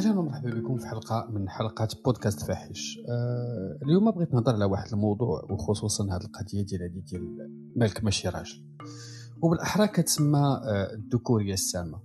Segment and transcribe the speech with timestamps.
[0.00, 2.98] أهلا ومرحبا بكم في حلقة من حلقات بودكاست فاحش.
[3.08, 8.28] أه اليوم بغيت نهضر على واحد الموضوع وخصوصا هذه القضية ديال هذه ديال مالك ماشي
[8.28, 8.64] راجل.
[9.42, 12.00] وبالأحرى كتسمى آه، الذكوريه السامة.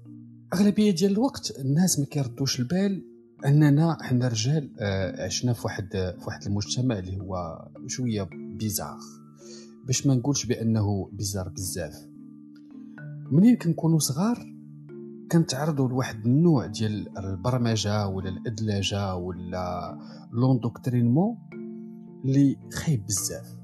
[0.53, 3.05] أغلبية ديال الوقت الناس ما كيردوش البال
[3.45, 8.97] أننا حنا رجال آه، عشنا في واحد في واحد المجتمع اللي هو شوية بيزار.
[9.85, 11.95] باش ما نقولش بأنه بيزار بزاف.
[13.31, 14.54] منين كنكونوا صغار
[15.31, 19.97] كنتعرضوا لواحد النوع ديال البرمجة ولا الأدلجة ولا
[20.31, 21.37] l'endoctrinement
[22.25, 23.55] اللي خايب بزاف.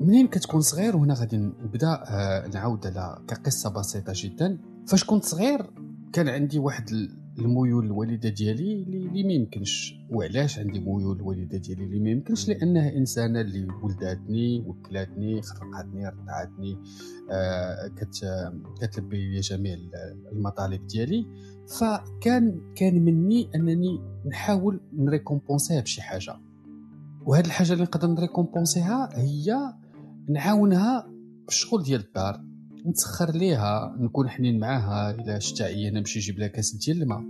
[0.00, 4.58] منين كتكون صغير وهنا غادي نبدأ آه، نعاود على كقصة بسيطة جدا.
[4.86, 5.70] فاش كنت صغير
[6.12, 6.90] كان عندي واحد
[7.38, 12.96] الميول الوالدة ديالي اللي ما يمكنش وعلاش عندي ميول الوالدة ديالي اللي ما يمكنش؟ لأنها
[12.96, 16.78] إنسانة اللي ولداتني وكلاتني خرقاتني رضعتني
[17.30, 18.24] آه كت
[18.80, 19.76] كتلبي لي جميع
[20.32, 21.26] المطالب ديالي.
[21.78, 26.36] فكان كان مني أنني نحاول ن récompenser ها بشي حاجة.
[27.26, 29.56] وهاد الحاجة اللي نقدر ن récompenser ها هي
[30.28, 31.10] نعاونها
[31.46, 32.49] بالشغل ديال الدار.
[32.86, 37.24] نتسخر ليها نكون حنين معاها إلا شفتها عيانة نمشي نجيب لها كاس ديال الماء.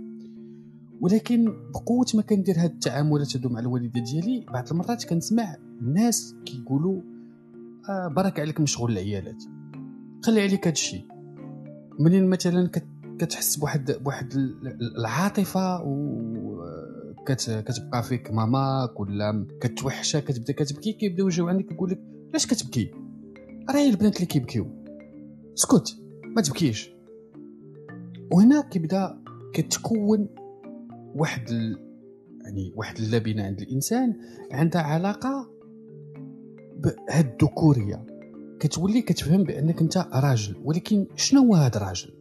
[1.01, 7.01] ولكن بقوة ما كندير هاد التعاملات هادو مع الوالدة ديالي بعض المرات كنسمع الناس كيقولوا
[7.89, 9.43] آه برك عليك من شغل العيالات.
[10.23, 11.05] خلي عليك هادشي
[11.99, 12.69] منين مثلا
[13.19, 14.33] كتحس بواحد بواحد
[14.97, 16.21] العاطفة و
[17.25, 21.99] كتبقى فيك ماماك ولا كتوحشها كتبدأ كتبكي كيبدأو يجيو عندك يقول لك
[22.29, 22.91] علاش كتبكي؟
[23.69, 24.80] راه البنات اللي كيبكيو.
[25.57, 26.91] اسكت ما تبكيش.
[28.31, 30.27] وهنا كيبدا كتكون
[31.15, 31.91] واحد ال...
[32.43, 34.15] يعني واحد اللبنة عند الإنسان
[34.51, 35.51] عندها علاقة
[36.77, 38.05] بهاد الذكوريه
[38.59, 42.13] كتولي كتفهم بأنك أنت راجل ولكن شنو هو هذا الراجل؟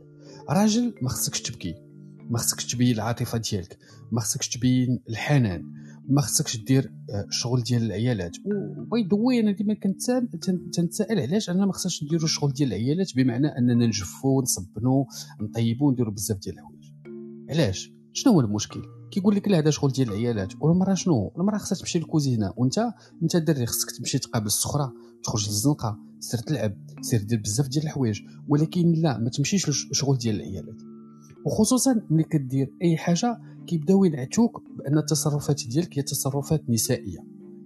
[0.48, 1.74] راجل ما خصكش تبكي
[2.30, 3.78] ما خصكش تبين العاطفة ديالك
[4.12, 5.64] ما خصكش تبين الحنان
[6.08, 6.92] ما خصكش دير
[7.28, 8.36] الشغل آه، ديال العيالات.
[8.44, 9.74] وباي ذا أنا ديما
[10.74, 15.06] كنتسائل علاش أنا ما خصناش نديرو الشغل ديال العيالات بمعنى أننا نجفو نصبنو
[15.40, 16.92] نطيبو نديرو بزاف ديال الحوايج.
[17.50, 20.52] علاش؟ شنو هو المشكل؟ كيقول لك لا هذا شغل ديال العيالات.
[20.60, 22.52] والمرأة شنو المرأة خصها تمشي للكوزينة.
[22.56, 22.78] وأنت
[23.22, 28.20] أنت دري خصك تمشي تقابل السخره تخرج للزنقة سير تلعب سير دير بزاف ديال الحوايج.
[28.48, 30.89] ولكن لا ما تمشيش للشغل ديال العيالات.
[31.44, 37.18] وخصوصا ملي كدير أي حاجة كيبداو ينعتوك بأن التصرفات ديالك هي تصرفات نسائية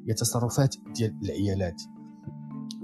[0.09, 1.83] هي تصرفات ديال العيالات.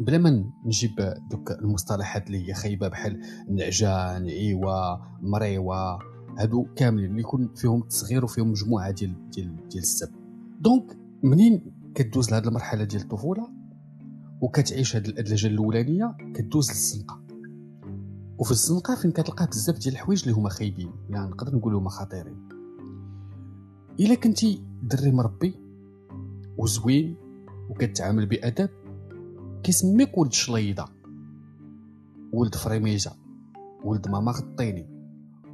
[0.01, 5.99] بلا ما نجيب دوك المصطلحات اللي هي خايبة بحال نعجان ايوا مريوة
[6.39, 10.11] هادو كاملين اللي يكون فيهم تصغير وفيهم مجموعة ديال ديال ديال السب.
[10.61, 13.49] donc منين كدوز لهاد المرحلة ديال الطفولة؟
[14.41, 17.21] وكتعيش هاد الادلجه الأولانية كدوز للزنقه
[18.41, 22.49] وفي الزنقه فين كتلقى بزاف ديال الحوايج اللي هما خايبين يعني نقدر نقول هما خطيرين.
[24.01, 25.55] إلا كنتي دري مربي
[26.59, 27.17] وزوين
[27.71, 28.71] وكتعامل بادب
[29.63, 30.85] كيسميك ولد شليضة
[32.33, 33.13] ولد فريميجة
[33.85, 34.87] ولد ماما غطيني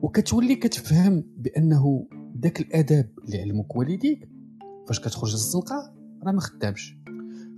[0.02, 4.28] وكتولي كتفهم بأنه داك الآداب اللي علموك والديك
[4.88, 5.94] فاش كتخرج للزنقه
[6.24, 6.96] راه ما خدامش.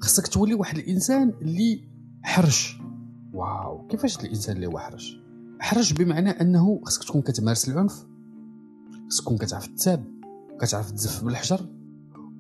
[0.01, 1.89] خصك تولي واحد الإنسان اللي
[2.23, 2.79] حرش.
[3.33, 5.21] واو كيفاش الإنسان اللي هو حرش
[5.61, 8.07] حرج بمعنى أنه خصك تكون كتمارس العنف
[9.09, 10.05] خصك تكون كتعرف تساب
[10.61, 11.67] كتعرف تزف بالحجر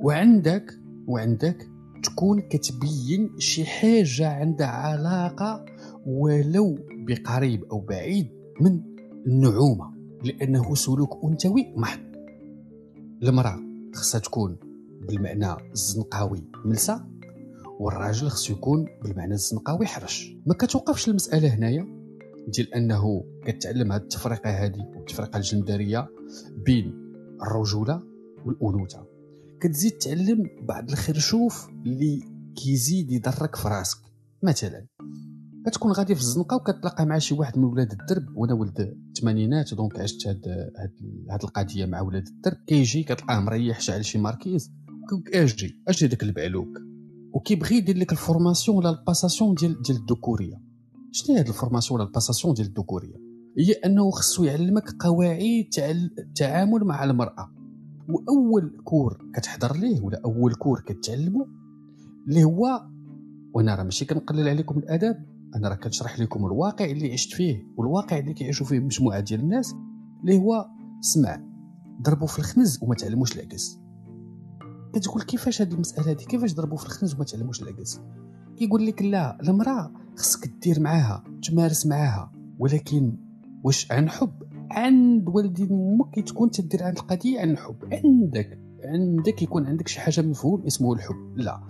[0.00, 1.69] وعندك وعندك
[2.03, 5.65] تكون كتبين شي حاجة عندها علاقة
[6.06, 8.28] ولو بقريب أو بعيد
[8.60, 8.82] من
[9.27, 9.94] النعومة
[10.25, 12.00] لأنه سلوك أنثوي محض.
[13.22, 13.60] المرأة
[13.94, 14.56] خصها تكون
[15.09, 17.06] بالمعنى الزنقاوي ملسة
[17.81, 20.37] والراجل خصو يكون بالمعنى الزنقاوي حرش.
[20.47, 21.87] ما كتوقفش المسألة هنايا؟
[22.49, 26.09] ديال أنه كتعلم هاد التفرقة هذه التفرقه الجندرية
[26.66, 26.94] بين
[27.43, 28.03] الرجولة
[28.47, 29.06] والأنوثة.
[29.61, 32.21] كتزيد تعلم بعض الخرشوف اللي
[32.56, 33.99] كيزيد يضرك في راسك.
[34.43, 34.87] مثلا
[35.66, 38.37] كتكون غادي في الزنقة وكتلاقى مع شي واحد من ولاد الدرب.
[38.37, 40.48] وأنا ولد الثمانينات donc عشت هاد
[40.78, 40.92] هاد,
[41.31, 42.57] هاد القضية مع ولاد الدرب.
[42.66, 44.72] كيجي كتلقاه مريح شعل شي Marquise
[45.34, 46.87] أجي أجي داك البعلوك؟
[47.33, 50.63] وكيبغي يدير لك ال formation ولا ال passation ديال ديال الذكوريه
[51.13, 53.16] شنو هي هاد ال formation ولا ال passation ديال الذكوريه
[53.59, 55.66] هي أنه خصو يعلمك قواعد
[56.19, 57.51] التعامل مع المرأة.
[58.09, 61.47] وأول cours كتحضر ليه ولا أول cours كتعلمو
[62.28, 62.86] اللي هو
[63.54, 65.27] وأنا راه ماشي كنقلل عليكم الاداب
[65.57, 69.74] أنا راه كنشرح لكم الواقع اللي عشت فيه والواقع اللي كيعيشوا فيه مجموعة ديال الناس
[70.21, 70.66] اللي هو
[71.01, 71.42] سمع
[72.03, 73.78] ضربوا في الخنز وما تعلموش العكس.
[74.92, 78.00] كتقول كيفاش هذه المسألة هذه كيفاش ضربوا في الخنز وما تعلموش العكس
[78.56, 83.16] كيقول لك لا المرأة خصك دير معاها تمارس معاها ولكن
[83.64, 84.32] واش عن حب؟
[84.70, 90.20] عند والدين أمك تكون تدير عند القضية عن الحب عندك عندك يكون عندك شي حاجة
[90.20, 91.36] مفهوم اسمه الحب.
[91.36, 91.60] لا.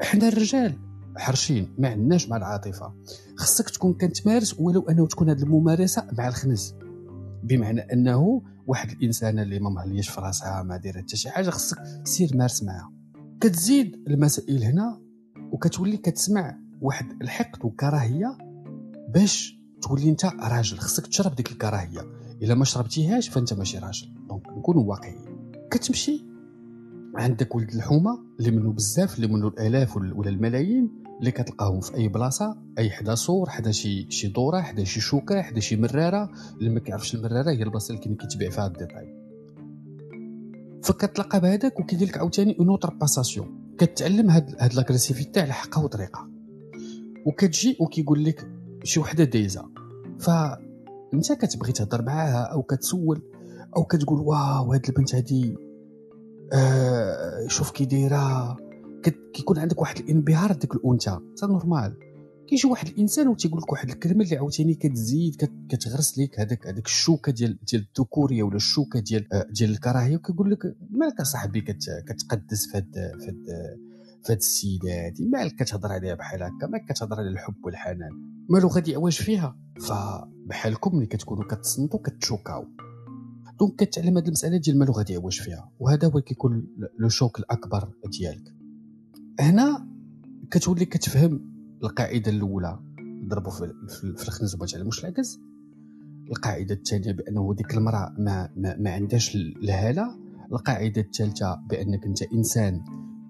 [0.00, 0.78] حنا الرجال
[1.16, 2.92] حرشين ما عندناش مع العاطفة.
[3.36, 6.74] خصك تكون كتمارس ولو أنه تكون هذه الممارسة مع الخنز.
[7.42, 11.78] بمعنى أنه واحد الإنسان اللي ما مهليش في راسها ما دايرة حتى شي حاجة خصك
[12.04, 12.92] سير مارس معها
[13.40, 15.00] كتزيد المسائل هنا
[15.52, 18.38] وكتولي كتسمع واحد الحقد والكراهية
[19.08, 20.78] باش تولي انت راجل.
[20.78, 22.00] خصك تشرب ديك الكراهية.
[22.42, 24.08] إلا ما شربتيهاش فأنت ماشي راجل.
[24.28, 25.52] donc نكونوا واقعيين.
[25.70, 26.24] كتمشي
[27.14, 30.90] عندك ولد الحومة اللي منه بزاف اللي منه الآلاف ولا الملايين
[31.20, 35.42] اللي كتلقاهم في أي بلاصة أي حدا صور حدا شي شي دورة حدا شي شوكة
[35.42, 36.30] حدا شي مرارة.
[36.58, 39.14] اللي ما كيعرفش المرارة هي البلاصة اللي كاين كيتبيع فيها ال détail.
[40.82, 46.28] فكتلقى بهذاك وكيدير لك عاوتاني une autre passation كتعلم هاد هاد l'agressivité على حقه وطريقه
[47.26, 48.48] وكتجي وكيقول لك
[48.84, 49.64] شي وحدة دايزة.
[50.20, 53.22] فانت كتبغي تهضر معاها أو كتسول
[53.76, 55.56] أو كتقول واو هاد البنت هادي
[56.52, 58.56] آه شوف كي دايرة.
[59.08, 61.96] كيكون عندك واحد الانبهار ديك الانثى c'est normal.
[62.50, 65.36] كيجي واحد الانسان وتيقول لك واحد الكلمة اللي عاوتاني كتزيد
[65.68, 70.50] كتغرس لك هذاك هذاك الشوكة ديال ديال الذكورية ولا الشوكة ديال آه، ديال الكراهية وكيقول
[70.50, 73.44] لك مالك اصاحبي كتقدس في هاد في هاد
[74.24, 78.10] في هاد السيده هادي مالك كتهضر عليها بحال هكا؟ مالك كتهضر على الحب والحنان؟
[78.48, 82.64] مالو غادي عواج فيها؟ فبحالكم ملي كتكونوا كتصنتوا كتشوكاو.
[83.60, 86.66] دونك كتعلم هاد المسألة ديال مالو غادي عواج فيها وهذا هو كيكون
[86.98, 87.88] لو شوك الأكبر
[88.18, 88.59] ديالك.
[89.40, 89.86] هنا
[90.50, 91.50] كتولي كتفهم
[91.82, 92.78] القاعدة الأولى.
[93.28, 93.72] ضربوا في,
[94.16, 95.38] في الخنز وما تعلموش العكس
[96.30, 100.18] القاعدة الثانية بأنه ديك المرأة ما, ما, ما عندهاش الهالة.
[100.52, 102.80] القاعدة الثالثة بأنك أنت إنسان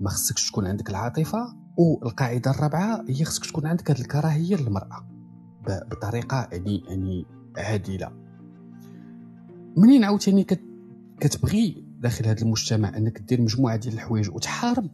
[0.00, 1.38] ما خصكش تكون عندك العاطفة.
[1.78, 5.06] والقاعدة الرابعة هي خصك تكون عندك هذه الكراهية للمرأة
[5.90, 8.12] بطريقة يعني يعني عادلة.
[9.76, 10.46] منين عاوتاني
[11.20, 14.90] كتبغي داخل هذا المجتمع أنك دير مجموعة ديال الحوايج وتحارب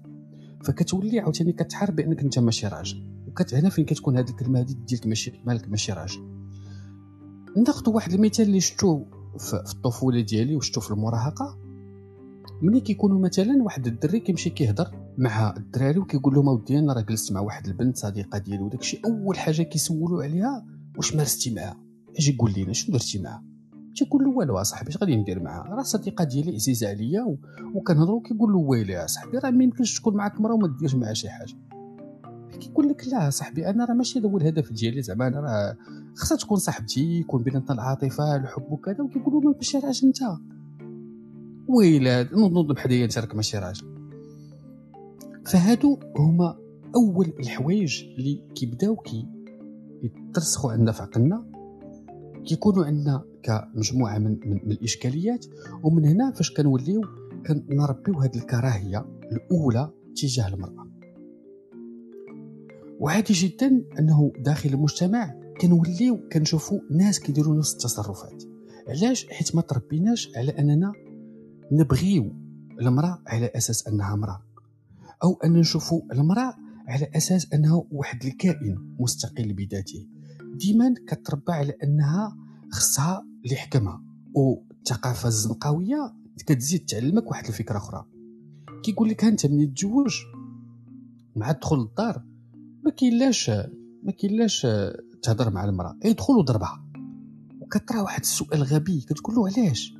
[0.67, 5.07] فكتولي عاوتاني كتحارب بأنك أنت ماشي راجل وكت هنا فين كتكون هذه الكلمة هذه ديالك
[5.07, 6.21] ماشي مالك ماشي راجل.
[7.57, 9.05] ناخذ واحد المثال اللي شفتو
[9.39, 11.59] في الطفولة ديالي وشفتو في المراهقة.
[12.63, 17.33] ملي كيكونوا مثلا واحد الدري كيمشي كيهضر مع الدراري وكيقول لهم أودي أنا راه جلست
[17.33, 18.63] مع واحد البنت صديقة ديالي.
[18.63, 20.67] وداكشي أول حاجة كيسولوا عليها
[20.97, 21.77] واش مارستي معاها؟
[22.19, 23.45] أجي قول لينا؟ شنو درتي معاها؟
[23.97, 27.37] تيقول له والو أصاحبي اش غادي ندير معاها؟ راه صديقة ديالي عزيزه عليا.
[27.75, 31.29] وكنهضروا كيقول له ويلي أصاحبي راه ما يمكنش تكون معاك مرا وما ديرش معاها شي
[31.29, 31.55] حاجة.
[32.61, 35.77] كيقول لك لا صاحبي أنا راه ماشي هذا هو الهدف ديالي زعما أنا راه
[36.15, 39.03] خصها تكون صاحبتي يكون بيناتنا العاطفة الحب وكذا.
[39.03, 40.19] وكيقول له ماشي راجل أنت.
[41.69, 43.97] ويلا نوض بحدايا أنت راك ماشي راجل.
[45.47, 46.57] فهادو هما
[46.97, 49.29] أول الحوايج اللي كيبداو كي
[50.03, 51.45] يترسخوا عندنا في عقلنا
[52.47, 55.47] كيكونوا عندنا كمجموعه من, من, من الإشكاليات
[55.83, 57.01] ومن هنا فاش كنوليو
[57.47, 60.87] كنربيو هذه الكراهية الأولى تجاه المرأة.
[63.01, 68.43] وعادي جدا أنه داخل المجتمع كنوليو كنشوفوا ناس كيديروا نفس التصرفات.
[68.89, 70.93] علاش؟ حيت ما تربيناش على أننا
[71.73, 72.33] نبغيو
[72.81, 74.43] المرأة على أساس أنها امرأة
[75.25, 76.55] أو أن نشوفوا المرأة
[76.89, 80.07] على أساس انه واحد الكائن مستقل بذاته.
[80.55, 84.03] ديما كتربى على أنها خصها اللي يحكمها
[84.35, 86.15] والثقافه الزنقاوية
[86.47, 88.07] كتزيد تعلمك واحد الفكرة أخرى.
[88.85, 90.15] كيقول لك أنت ملي تتزوج
[91.37, 92.23] مع الدخول للدار
[92.85, 93.51] ما كاينلاش
[94.03, 94.67] ما كاينلاش
[95.23, 95.97] تهضر مع المرأة.
[96.05, 96.85] يدخل وضربها
[97.61, 99.95] وكطرا واحد السؤال غبي كتقول له علاش؟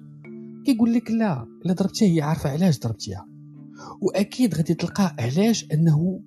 [0.65, 3.27] كيقول لك لا الا ضربتيها هي عارفة علاش ضربتيها.
[4.01, 6.21] وأكيد غادي تلقى علاش أنه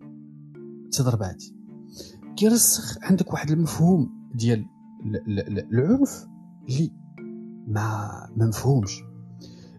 [0.92, 1.44] تضربات.
[2.38, 4.66] كيرسخ عندك واحد المفهوم ديال
[5.06, 6.28] العنف
[6.70, 6.92] اللي
[7.68, 9.04] ما مفهومش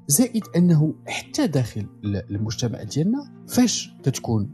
[0.06, 4.52] زائد أنه حتى داخل المجتمع ديالنا فاش كتكون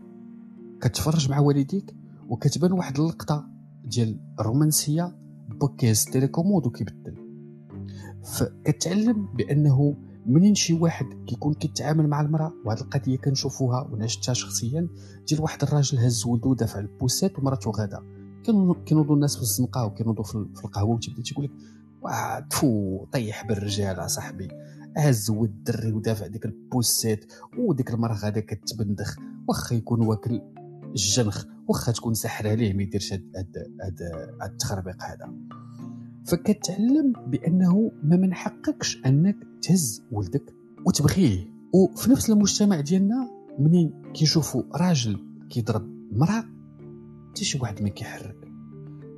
[0.81, 1.97] كتفرج مع والديك
[2.29, 3.49] وكتبان واحد اللقطة
[3.85, 5.17] ديال الرومانسية
[5.49, 7.15] بوك كيهز télécommande وكيبدل
[8.25, 9.97] فكتعلم بأنه
[10.27, 14.89] منين شي واحد كيكون كيتعامل مع المرأة وهاد القضية كنشوفوها وأنا شفتها شخصيا
[15.29, 18.03] ديال واحد الراجل هز ولدو دافع ال poussette ومراته غادا.
[18.87, 21.51] كينوضوا الناس في الزنقه وكينوضوا في القهوة وتبدأ تيقول لك
[22.51, 24.49] تفو طيح بالرجال أصاحبي
[24.97, 27.25] هز ولد الدري ودافع ديك البوسات
[27.59, 29.17] وديك المراه غادا كتبندخ
[29.49, 30.41] واخا يكون واكل
[30.91, 33.99] الجنخ واخا تكون سحر عليه ما يديرش هاد هاد هاد
[34.43, 35.33] التخربيق هذا.
[36.27, 40.55] فكتعلم بأنه ما من حقكش أنك تهز ولدك
[40.87, 41.47] وتبغيه.
[41.73, 45.19] وفي نفس المجتمع ديالنا منين كيشوفوا راجل
[45.51, 46.45] كيضرب مرأة
[47.37, 48.37] حتى شي واحد ما كيحرك.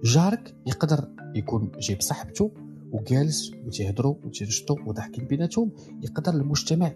[0.04, 2.50] جارك يقدر يكون جايب صاحبته
[2.92, 5.70] وجالس وتيهضروا وتينشطوا وضحكين بيناتهم
[6.02, 6.92] يقدر المجتمع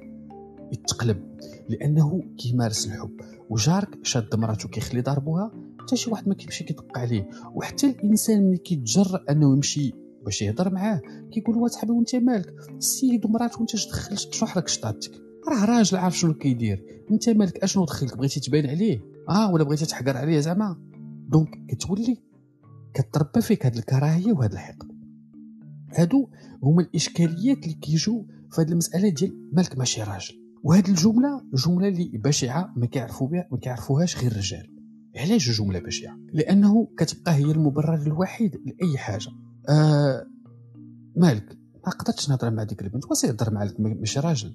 [0.73, 1.39] يتقلب
[1.69, 3.21] لأنه كيمارس الحب.
[3.51, 7.29] وجارك شاد مراتو كيخلي ضربوها حتى شي واحد ما كيمشي كيدق عليه.
[7.55, 9.93] وحتى الإنسان ملي كيتجرأ أنه يمشي
[10.25, 11.01] باش يهضر معاه
[11.33, 15.13] كيقول وا صاحبي وأنت مالك؟ السيد ومراته وأنت اش دخلت شنو حرك شطاتك
[15.49, 17.05] راه راجل عارف شنو كيدير.
[17.11, 20.92] أنت مالك؟ أشنو دخلك؟ بغيتي تبان عليه؟ آه ولا بغيتي تحقر عليه زعما؟
[21.33, 22.19] donc كتولي
[22.95, 24.93] كتربى فيك هاد الكراهية وهاد الحقد.
[25.97, 26.29] هادو
[26.63, 30.35] هما الإشكاليات اللي كيجوا في هاد المسألة ديال مالك ماشي راجل.
[30.65, 34.69] وهاد الجملة جملة اللي بشعة ما كيعرفوا بها ما كيعرفوهاش غير الرجال.
[35.17, 39.29] علاش جملة بشعة؟ لأنه كتبقى هي المبرر الوحيد لأي حاجة.
[39.69, 40.27] آه
[41.17, 44.55] مالك ما قدرتش نهضر مع ديك البنت واش يهضر معاك ماشي راجل.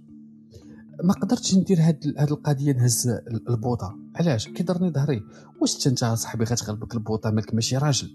[1.03, 3.07] ما قدرتش ندير هاد هاد القضية نهز
[3.49, 3.97] البوطة.
[4.15, 5.23] علاش؟ كيضرني ظهري.
[5.61, 8.09] واش انت صاحبي غتغلبك البوطة مالك ماشي راجل؟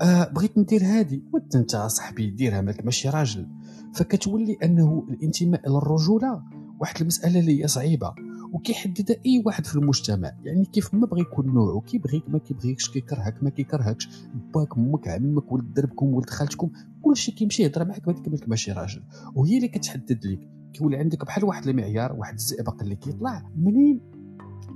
[0.00, 1.24] آه بغيت ندير هادي.
[1.32, 3.46] وانت انت صاحبي ديرها مالك ماشي راجل.
[3.94, 6.42] فكتولي أنه الانتماء للرجوله
[6.80, 8.14] واحد المسألة اللي هي صعيبة.
[8.52, 10.32] وكيحددها أي واحد في المجتمع.
[10.44, 11.80] يعني كيف ما بغى يكون نوعه.
[11.80, 14.08] كيبغيك ما كيبغيكش كيكرهك ما كيكرهكش.
[14.54, 16.70] باك أمك عمك ولد دربكم ولد خالتكم.
[17.02, 19.02] كلشي كيمشي يهضر معاك بهذيك ماشي راجل.
[19.34, 24.00] وهي اللي كتحدد لك كيولي عندك بحال واحد المعيار واحد الزئبق اللي كيطلع منين؟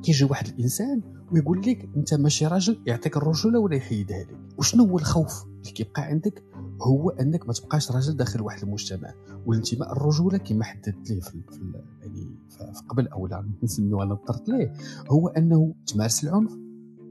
[0.03, 4.39] كيجي واحد الإنسان ويقول لك أنت ماشي راجل يعطيك الرجولة ولا يحيدها لك.
[4.59, 6.45] وشنو هو الخوف اللي كيبقى عندك؟
[6.83, 9.15] هو أنك ما تبقاش راجل داخل واحد المجتمع.
[9.47, 14.19] والانتماء الرجولة كما حددت ليه في, في يعني في قبل أو لا نسميو أنا
[14.49, 14.73] ليه.
[15.11, 16.53] هو أنه تمارس العنف.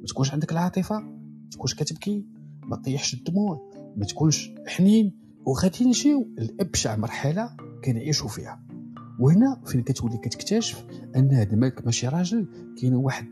[0.02, 2.26] ما تكونش عندك العاطفة ما تكونش كتبكي
[2.64, 5.18] ما تطيحش الدموع ما تكونش حنين.
[5.46, 7.50] وغادي نجيو لأبشع مرحلة
[7.84, 8.71] كنعيشوا فيها.
[9.22, 10.86] وهنا فين كتولي كتكتشف
[11.16, 12.48] أن هذا المالك ماشي راجل
[12.82, 13.26] كاين واحد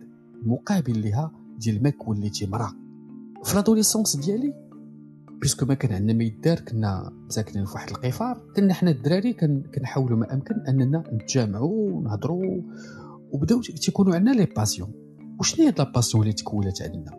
[0.44, 2.72] مقابل لها ديال مالك وليتي مرأة.
[3.44, 4.54] في l'adolescence ديالي
[5.42, 9.34] puisque ما كان عندنا ما يدار كنا ساكنين في واحد القفار كنا حنا الدراري
[9.76, 12.62] كنحاولوا ما أمكن أننا نتجامعوا ونهضروا
[13.32, 14.92] وبداو تيكونوا عندنا les passions
[15.40, 17.12] وشنو هي la passion اللي تكولات عندنا؟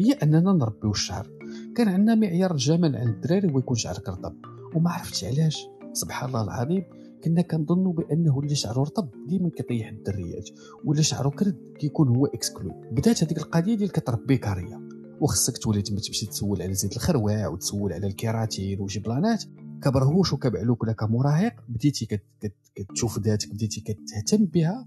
[0.00, 1.30] هي أننا نربيو الشعر.
[1.76, 4.34] كان عندنا معيار الجمال عند الدراري هو يكون شعرك رطب.
[4.74, 5.66] وما عرفتش علاش.
[5.92, 6.84] سبحان الله العظيم.
[7.24, 9.08] كنا كنظنوا بأنه اللي شعره رطب.
[9.26, 10.48] ديما كيطيح الدريات
[10.84, 14.80] واللي شعره كرد كيكون هو exclu بدات هذيك القضية ديال كتربي carré
[15.20, 19.44] وخصك تولي تما تمشي تسول على زيت الخروع وتسول على الكيراتين وشي بلانات.
[19.82, 24.86] كبرهوش وكبعلوك ولا كمراهق بديتي كت كت كتشوف ذاتك بديتي كتهتم بها.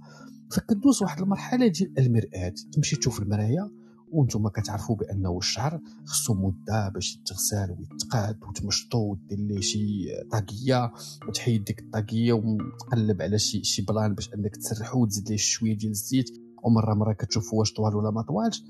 [0.52, 2.54] فكدوز واحد المرحلة ديال المرآة.
[2.74, 3.72] تمشي تشوف المرايه
[4.12, 10.92] وأنتم كتعرفوا بأنه الشعر خصو مدة باش يتغسل ويتقاد وتمشطو ودير ليه شي طاقية
[11.28, 15.92] وتحيد ديك الطاقية وتقلب على شي شي plan باش أنك تسرحو وتزيد ليه شوية ديال
[15.92, 16.42] الزيت.
[16.64, 18.64] ومره مرة كتشوف واش طوال ولا ما طوالش.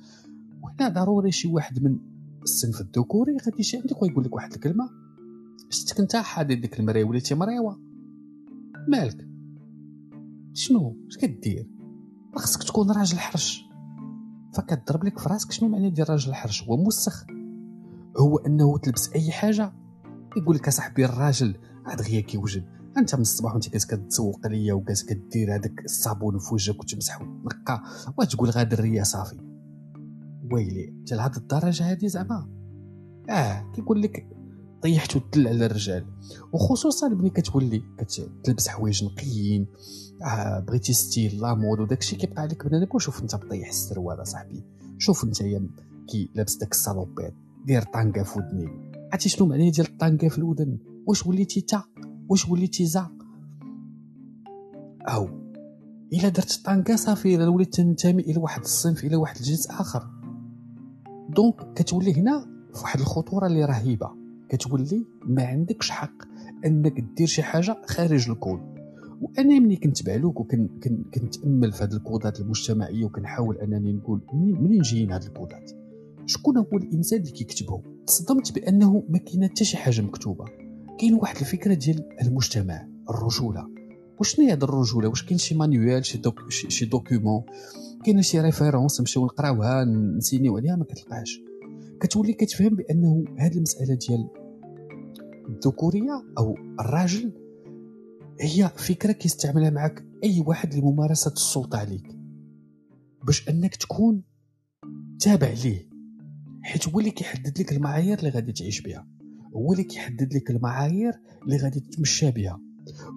[0.61, 1.99] وهنا ضروري شي واحد من
[2.43, 4.89] الصنف الذكوري غادي يجي عندك ويقول لك واحد الكلمة.
[5.69, 7.79] شتك انت حاضر ديك المراية وليتي مريوة؟
[8.87, 9.27] مالك؟
[10.53, 11.67] شنو؟ اش كدير؟
[12.35, 13.68] خصك تكون راجل حرش.
[14.53, 17.25] فكتضرب لك في راسك شنو معنى ديال راجل حرش؟ هو موسخ.
[18.17, 19.73] هو أنه تلبس أي حاجة
[20.37, 22.63] يقول لك صاحبي الراجل عاد غيا كيوجد.
[22.97, 27.83] أنت من الصباح وأنت كتسوق ليا وكاس كدير هذاك الصابون في وجهك وتمسح وتنقى
[28.17, 29.37] وتقول غا دير la raie صافي؟
[30.51, 32.49] ويلي حتى لهاد الدرجة هادي زعما؟
[33.29, 34.38] آه كيقول لك
[34.81, 36.05] طيحت الذل على الرجال.
[36.53, 39.67] وخصوصا ملي كتولي كتلبس حوايج نقيين
[40.23, 42.87] آه بغيتي style la mode وداكشي كيبقى عليك بنادم.
[42.95, 44.63] وشوف انت مطيح السروال صاحبي.
[44.97, 45.43] شوف انت
[46.09, 47.33] كي لابس داك ال salopette
[47.65, 48.91] دير طانكا في ودني.
[49.13, 51.83] عرفتي شنو معنى ديال الطانكا في الودن؟ واش وليتي تا؟
[52.29, 53.07] واش وليتي زا؟
[55.07, 55.29] أو
[56.13, 60.07] إلا درت طانكا صافي إلا وليت تنتمي إلى واحد الصنف إلى واحد الجنس آخر.
[61.29, 64.18] donc كتولي هنا في واحد الخطورة اللي رهيبة.
[64.49, 66.23] كتولي ما عندكش حق
[66.65, 68.59] انك دير شي حاجة خارج الكود
[69.21, 75.11] وأنا ملي كنت بعلوك وكنتامل في هذه الكودات المجتمعية وكنحاول انني نقول منين منين جايين
[75.11, 75.71] هاد الكودات؟
[76.25, 80.45] شكون هو الإنسان اللي كيكتبهم؟ تصدمت بأنه ما كاين حتى شي حاجة مكتوبة.
[80.99, 83.67] كاين واحد الفكرة ديال المجتمع الرجولة.
[84.19, 87.43] وشنو هي هاد الرجولة؟ واش كاين شي manuel شي doc شي document؟
[88.05, 89.85] كاين شي référence نمشيو نقراوها
[90.17, 91.39] نسينيو عليها ما كتلقاش
[92.01, 94.27] كتولي كتفهم بأنه هذه المسألة ديال
[95.49, 97.33] الذكورية أو الراجل
[98.41, 102.15] هي فكره كيستعملها معك أي واحد لممارسة السلطة عليك.
[103.23, 104.23] باش أنك تكون
[105.19, 105.89] تابع ليه
[106.61, 109.07] حيت هو اللي كيحدد لك المعايير اللي غادي تعيش بها.
[109.55, 111.13] هو اللي كيحدد لك المعايير
[111.43, 112.61] اللي غادي تمشى بها.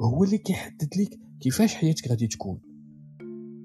[0.00, 2.60] هو اللي كيحدد لك كيفاش حياتك غادي تكون.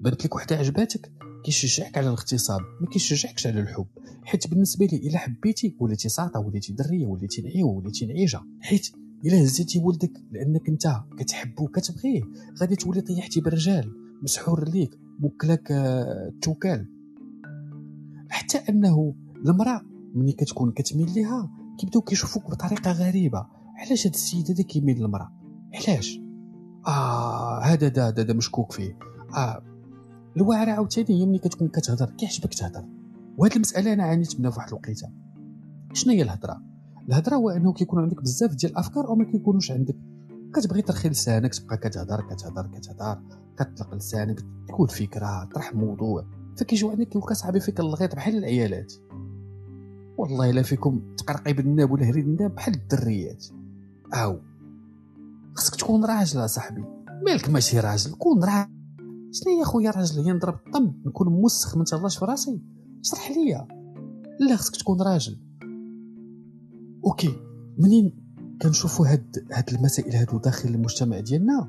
[0.00, 1.12] بانت لك وحدة عجباتك
[1.44, 3.86] كيشجعك على الاغتصاب ما كيشجعكش على الحب
[4.24, 8.88] حيت بالنسبة لي إلا حبيتي وليتي ساطة وليتي درية وليتي نعيو وليتي نعيجة حيت
[9.24, 12.22] إلا هزيتي ولدك لأنك أنت كتحبو كتبغيه
[12.60, 13.92] غادي تولي طيحتي بالرجال
[14.22, 19.80] مسحور ليك موكلك التوكال آه، حتى أنه المرأة
[20.14, 23.46] ملي كتكون كتميل ليها كيبداو كيشوفوك بطريقة غريبة
[23.78, 25.32] علاش هاد السيد هذا كيميل للمرأة؟
[25.74, 26.20] علاش؟
[26.86, 28.98] آه هذا دا مشكوك فيه.
[29.36, 29.62] آه
[30.38, 32.84] الواعره عاوتاني هي ملي كتكون كتهضر كيعجبك تهضر.
[33.38, 35.08] وهاد المسألة أنا عانيت منها فواحد الوقيتة.
[35.92, 36.62] شنو هي الهضرة؟
[37.08, 39.96] الهضرة هو أنه كيكون عندك بزاف ديال الأفكار ما كيكونوش عندك.
[40.54, 43.22] كتبغي ترخي لسانك تبقى كتهضر كتهضر كتهضر.
[43.56, 46.24] كتطلق لسانك تقول فكرة طرح موضوع.
[46.56, 48.92] فكيجيو عندك كيبقى صعيبي فيك الغيط بحال العيالات.
[50.18, 53.46] والله إلا فيكم تقرقيب الناب ولا هريد الناب بحال الدريات.
[54.14, 54.38] أو
[55.54, 56.84] خصك تكون راجل أصاحبي.
[57.26, 58.77] مالك ماشي راجل كون راجل.
[59.32, 62.60] شنو يا خويا راجل هي نضرب الطم نكون موسخ ما نتهلاش في راسي.
[63.04, 63.68] اشرح ليا.
[64.40, 65.36] لا خصك تكون راجل.
[67.04, 67.36] أوكي
[67.78, 68.12] منين
[68.62, 71.68] كنشوفوا هاد هاد المسائل هادو داخل المجتمع ديالنا؟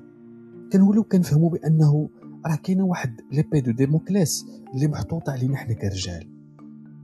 [0.73, 2.09] كنوليو كنفهموا بأنه
[2.45, 6.29] راه كاينة واحد l'épée de Damoclès اللي محطوطه علينا حنا كرجال.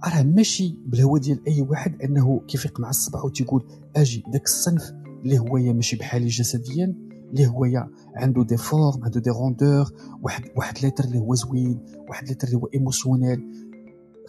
[0.05, 3.63] راه ماشي بالهوى ديال أي واحد أنه كيفيق مع الصباح وتيقول
[3.95, 4.93] أجي داك الصنف
[5.23, 9.91] اللي هو ماشي بحالي جسديا اللي هو عنده des formes عنده des rondeurs
[10.21, 13.43] واحد واحد l'être اللي هو زوين واحد l'être اللي هو émotionnel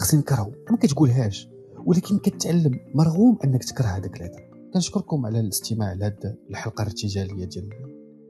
[0.00, 1.48] خصني نكرهو ما كتقولهاش
[1.86, 7.70] ولكن كتعلم مرغم أنك تكره هذاك l'être كنشكركم على الاستماع لهاد الحلقة الارتجالية ديال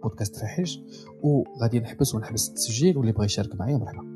[0.02, 0.80] بودكاست فاحش
[1.22, 4.15] وغادي نحبس ونحبس التسجيل واللي بغى يشارك معايا مرحبا.